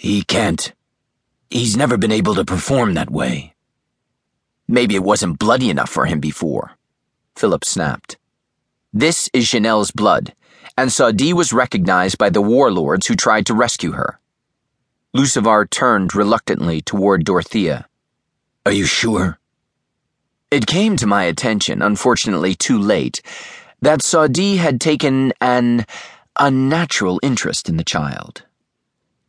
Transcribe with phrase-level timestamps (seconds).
[0.00, 0.72] He can't.
[1.50, 3.54] He's never been able to perform that way.
[4.68, 6.76] Maybe it wasn't bloody enough for him before.
[7.34, 8.16] Philip snapped.
[8.92, 10.34] This is Jaenelle's blood,
[10.76, 14.20] and Sadi was recognized by the warlords who tried to rescue her.
[15.16, 17.88] Lucivar turned reluctantly toward Dorothea.
[18.64, 19.40] Are you sure?
[20.52, 23.20] It came to my attention, unfortunately too late,
[23.82, 25.86] that Sadi had taken an
[26.38, 28.44] unnatural interest in the child.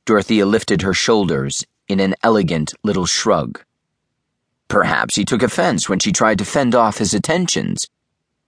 [0.10, 3.62] Dorothea lifted her shoulders in an elegant little shrug.
[4.68, 7.88] Perhaps he took offense when she tried to fend off his attentions.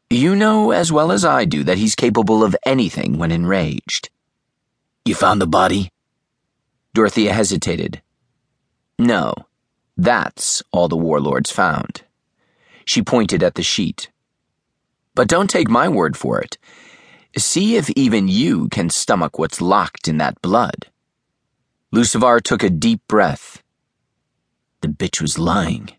[0.10, 4.10] You know as well as I do that he's capable of anything when enraged.
[5.06, 5.92] You found the body?
[6.96, 8.02] Dorothea hesitated.
[8.98, 9.36] No,
[9.96, 12.02] that's all the warlords found.
[12.86, 14.10] She pointed at the sheet.
[15.14, 16.58] But don't take my word for it.
[17.38, 20.88] See if even you can stomach what's locked in that blood.
[21.94, 23.62] Lucivar took a deep breath.
[24.80, 25.90] The bitch was lying.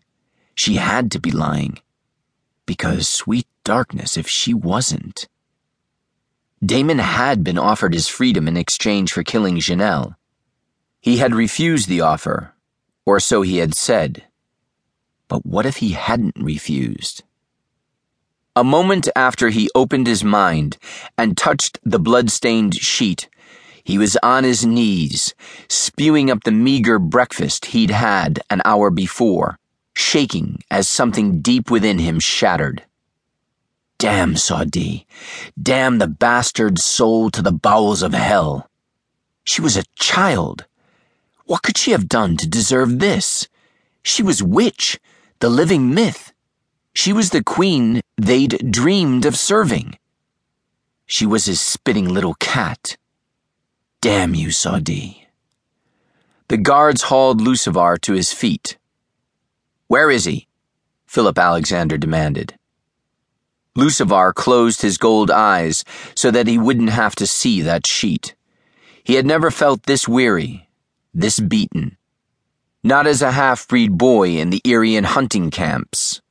[0.55, 1.79] She had to be lying.
[2.65, 5.27] Because, sweet darkness, if she wasn't.
[6.65, 10.15] Daemon had been offered his freedom in exchange for killing Jaenelle.
[10.99, 12.53] He had refused the offer,
[13.05, 14.23] or so he had said.
[15.27, 17.23] But what if he hadn't refused?
[18.55, 20.77] A moment after he opened his mind
[21.17, 23.29] and touched the blood-stained sheet,
[23.83, 25.33] he was on his knees,
[25.67, 29.59] spewing up the meager breakfast he'd had an hour before,
[29.95, 32.83] shaking as something deep within him shattered.
[33.97, 35.05] Damn Sadi.
[35.61, 38.69] Damn the bastard soul to the bowels of hell.
[39.43, 40.65] She was a child.
[41.45, 43.47] What could she have done to deserve this?
[44.01, 44.99] She was witch
[45.39, 46.33] the living myth.
[46.93, 49.97] She was the queen they'd dreamed of serving.
[51.05, 52.97] She was his spitting little cat.
[54.03, 55.29] Damn you, Sadi.
[56.49, 58.77] The guards hauled Lucivar to his feet.
[59.87, 60.49] Where is he?
[61.05, 62.55] Philip Alexander demanded.
[63.77, 68.35] Lucivar closed his gold eyes so that he wouldn't have to see that sheet.
[69.05, 70.67] He had never felt this weary,
[71.13, 71.95] this beaten.
[72.83, 76.21] Not as a half breed boy in the Eyrien hunting camps.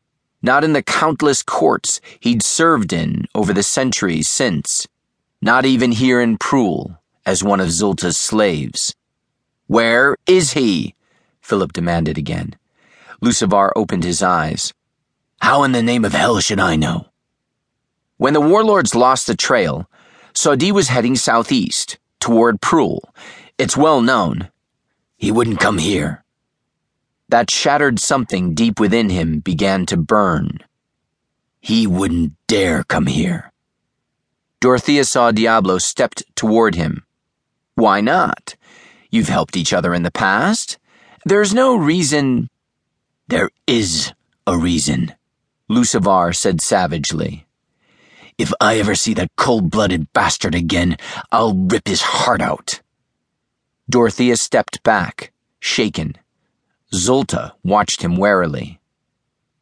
[0.43, 4.87] Not in the countless courts he'd served in over the centuries since.
[5.41, 8.95] Not even here in Pruul as one of Zuultah's slaves.
[9.67, 10.95] Where is he?
[11.41, 12.57] Philip demanded again.
[13.21, 14.73] Lucivar opened his eyes.
[15.41, 17.07] How in the name of hell should I know?
[18.17, 19.89] When the warlords lost the trail,
[20.35, 23.01] Sadi was heading southeast, toward Pruul.
[23.59, 24.51] It's well known.
[25.17, 26.25] He wouldn't come here.
[27.29, 30.59] That shattered something deep within him began to burn.
[31.61, 33.53] He wouldn't dare come here.
[34.61, 37.05] Dorothea SaDiablo stepped toward him.
[37.75, 38.57] Why not?
[39.11, 40.79] You've helped each other in the past.
[41.25, 42.49] There's no reason.
[43.29, 44.13] There is
[44.47, 45.15] a reason,
[45.69, 47.47] Lucivar said savagely.
[48.39, 50.97] If I ever see that cold blooded bastard again,
[51.31, 52.81] I'll rip his heart out.
[53.89, 56.17] Dorothea stepped back, shaken.
[56.93, 58.81] Zuultah watched him warily.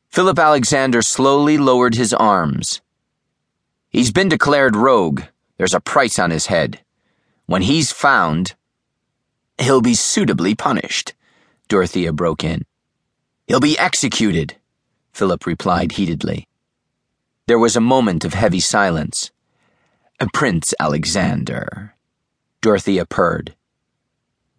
[0.09, 2.81] Philip Alexander slowly lowered his arms.
[3.89, 5.23] He's been declared rogue.
[5.57, 6.81] There's a price on his head.
[7.51, 8.55] When he's found,
[9.59, 11.15] he'll be suitably punished,
[11.67, 12.63] Dorothea broke in.
[13.49, 14.55] He'll be executed,
[15.13, 16.47] Philip replied heatedly.
[17.49, 19.33] There was a moment of heavy silence.
[20.33, 21.97] Prince Alexander,
[22.61, 23.57] Dorothea purred.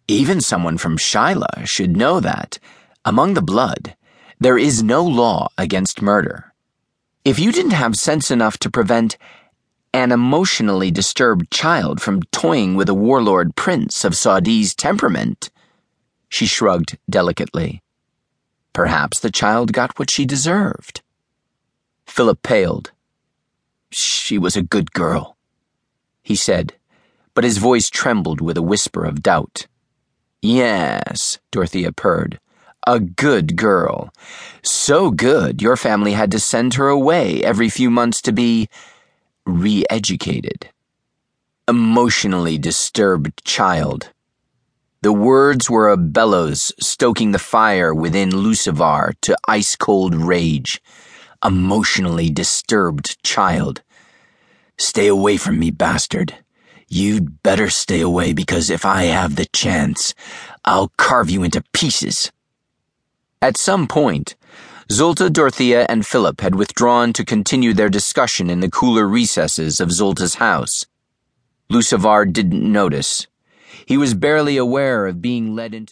[0.06, 2.58] Even someone from Chaillot should know that,
[3.06, 3.96] among the blood,
[4.38, 6.52] there is no law against murder.
[7.24, 9.16] If you didn't have sense enough to prevent
[9.94, 15.50] an emotionally disturbed child from toying with a warlord prince of Sadi's temperament,
[16.28, 17.82] she shrugged delicately.
[18.72, 21.02] Perhaps the child got what she deserved.
[22.06, 22.92] Philip paled.
[23.90, 25.36] She was a good girl,
[26.22, 26.74] he said,
[27.34, 29.66] but his voice trembled with a whisper of doubt.
[30.40, 32.40] Yes, Dorothea purred.
[32.86, 34.12] A good girl.
[34.62, 38.68] So good, your family had to send her away every few months to be
[39.46, 40.70] re educated.
[41.68, 44.10] Emotionally disturbed child.
[45.02, 50.80] The words were a bellows stoking the fire within Lucivar to ice cold rage.
[51.44, 53.82] Emotionally disturbed child.
[54.78, 56.36] Stay away from me, bastard.
[56.88, 60.14] You'd better stay away because if I have the chance,
[60.64, 62.30] I'll carve you into pieces.
[63.40, 64.36] At some point,
[64.88, 69.90] Zuultah, Dorothea, and Philip had withdrawn to continue their discussion in the cooler recesses of
[69.90, 70.86] Zuultah's house.
[71.70, 73.26] Lucivar didn't notice.
[73.86, 75.80] He was barely aware of being led into